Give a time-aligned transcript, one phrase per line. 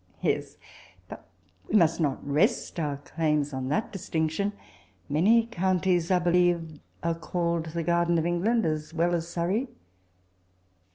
[0.15, 0.57] * •Ye8;
[1.09, 1.29] but
[1.67, 4.51] we muat not rest our claims on that diatinction.
[5.07, 9.67] Many coun ties, I believe^ are called the garden of England, as well as Surrey.